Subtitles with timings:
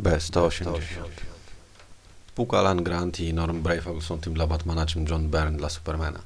[0.00, 0.78] B180.
[2.28, 6.20] Spółka Alan Grant i Norm Brayfall są tym dla Batmana, czym John Byrne dla Supermana.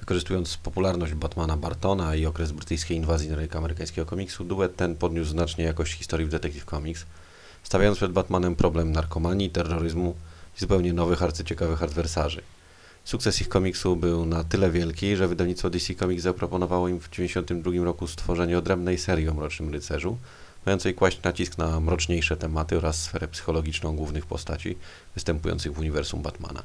[0.00, 5.30] Wykorzystując popularność Batmana Bartona i okres brytyjskiej inwazji na rynek amerykańskiego komiksu, duet ten podniósł
[5.30, 7.06] znacznie jakość historii w Detective Comics,
[7.62, 10.14] stawiając przed Batmanem problem narkomanii, terroryzmu
[10.56, 12.42] i zupełnie nowych, arcyciekawych adwersarzy.
[13.04, 17.84] Sukces ich komiksu był na tyle wielki, że wydawnictwo DC Comics zaproponowało im w 1992
[17.84, 20.18] roku stworzenie odrębnej serii o Mrocznym Rycerzu,
[20.66, 24.76] mającej kłaść nacisk na mroczniejsze tematy oraz sferę psychologiczną głównych postaci
[25.14, 26.62] występujących w uniwersum Batmana.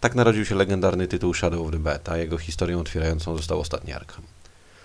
[0.00, 3.92] Tak narodził się legendarny tytuł Shadow of the Bat, a jego historią otwierającą został ostatni
[3.92, 4.22] Arkham.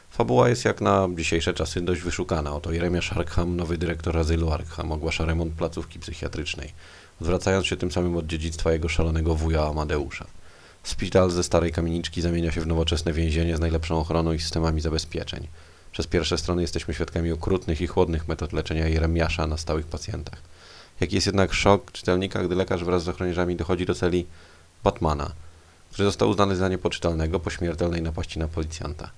[0.09, 2.55] Fabuła jest jak na dzisiejsze czasy dość wyszukana.
[2.55, 6.73] Oto Jeremiasz Arkham, nowy dyrektor azylu Arkham, ogłasza remont placówki psychiatrycznej,
[7.21, 10.25] odwracając się tym samym od dziedzictwa jego szalonego wuja Amadeusza.
[10.83, 15.47] Szpital ze starej kamieniczki zamienia się w nowoczesne więzienie z najlepszą ochroną i systemami zabezpieczeń.
[15.91, 20.41] Przez pierwsze strony jesteśmy świadkami okrutnych i chłodnych metod leczenia Jeremiasza na stałych pacjentach.
[20.99, 24.25] Jaki jest jednak szok czytelnika, gdy lekarz wraz z ochroniarzami dochodzi do celi
[24.83, 25.31] Batmana,
[25.91, 29.09] który został uznany za niepoczytalnego po śmiertelnej napaści na policjanta.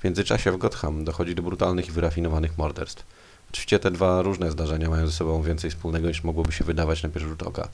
[0.00, 3.04] W międzyczasie w Gotham dochodzi do brutalnych i wyrafinowanych morderstw.
[3.50, 7.08] Oczywiście te dwa różne zdarzenia mają ze sobą więcej wspólnego niż mogłoby się wydawać na
[7.08, 7.68] pierwszy rzut oka,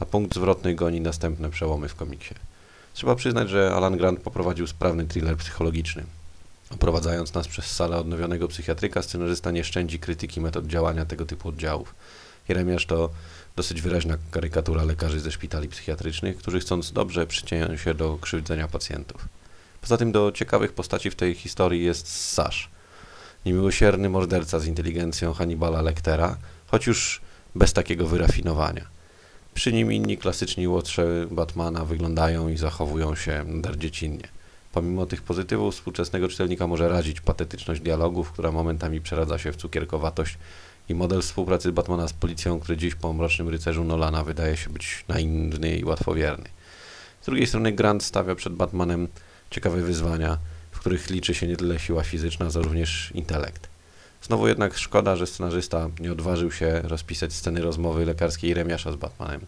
[0.00, 2.34] a punkt zwrotny goni następne przełomy w komiksie.
[2.94, 6.04] Trzeba przyznać, że Alan Grant poprowadził sprawny thriller psychologiczny.
[6.70, 11.94] Oprowadzając nas przez salę odnowionego psychiatryka, scenarzysta nie szczędzi krytyki metod działania tego typu oddziałów.
[12.48, 13.10] Jeremiasz to
[13.56, 19.28] dosyć wyraźna karykatura lekarzy ze szpitali psychiatrycznych, którzy chcąc dobrze przyczyniają się do krzywdzenia pacjentów.
[19.80, 22.70] Poza tym do ciekawych postaci w tej historii jest Sash,
[23.46, 27.20] niemiłosierny morderca z inteligencją Hannibala Lectera, choć już
[27.54, 28.86] bez takiego wyrafinowania.
[29.54, 34.28] Przy nim inni klasyczni łotrze Batmana wyglądają i zachowują się nader dziecinnie.
[34.72, 40.38] Pomimo tych pozytywów współczesnego czytelnika może razić patetyczność dialogów, która momentami przeradza się w cukierkowatość
[40.88, 45.04] i model współpracy Batmana z policją, który dziś po Mrocznym Rycerzu Nolana wydaje się być
[45.08, 46.48] naiwny i łatwowierny.
[47.22, 49.08] Z drugiej strony Grant stawia przed Batmanem
[49.50, 50.38] ciekawe wyzwania,
[50.70, 53.68] w których liczy się nie tyle siła fizyczna, co również intelekt.
[54.22, 59.40] Znowu jednak szkoda, że scenarzysta nie odważył się rozpisać sceny rozmowy lekarskiej Remiasza z Batmanem.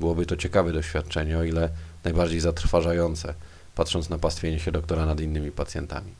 [0.00, 1.68] Byłoby to ciekawe doświadczenie, o ile
[2.04, 3.34] najbardziej zatrważające,
[3.76, 6.12] patrząc na pastwienie się doktora nad innymi pacjentami.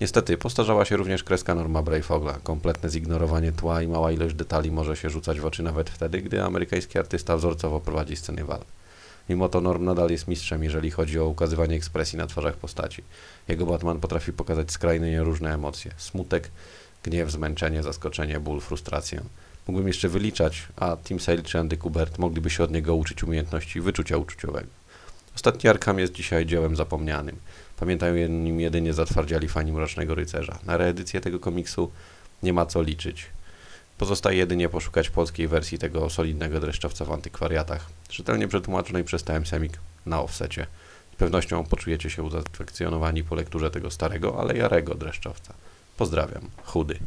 [0.00, 2.38] Niestety, postarzała się również kreska Norma Brayfogla.
[2.42, 6.42] Kompletne zignorowanie tła i mała ilość detali może się rzucać w oczy nawet wtedy, gdy
[6.42, 8.64] amerykański artysta wzorcowo prowadzi sceny walk.
[9.28, 13.02] Mimo to Norm nadal jest mistrzem, jeżeli chodzi o ukazywanie ekspresji na twarzach postaci.
[13.48, 15.90] Jego Batman potrafi pokazać skrajnie różne emocje.
[15.96, 16.50] Smutek,
[17.02, 19.22] gniew, zmęczenie, zaskoczenie, ból, frustrację.
[19.66, 23.80] Mógłbym jeszcze wyliczać, a Tim Sale czy Andy Kubert mogliby się od niego uczyć umiejętności
[23.80, 24.79] wyczucia uczuciowego.
[25.36, 27.36] Ostatni Arkham jest dzisiaj dziełem zapomnianym.
[27.76, 30.58] Pamiętają nim jedynie zatwardziali fani Mrocznego Rycerza.
[30.66, 31.90] Na reedycję tego komiksu
[32.42, 33.26] nie ma co liczyć.
[33.98, 39.78] Pozostaje jedynie poszukać polskiej wersji tego solidnego dreszczowca w antykwariatach, rzetelnie przetłumaczonej przez TM Semik
[40.06, 40.66] na offsecie.
[41.12, 45.54] Z pewnością poczujecie się uzatrakcjonowani po lekturze tego starego, ale jarego dreszczowca.
[45.96, 46.50] Pozdrawiam.
[46.64, 46.98] Chudy.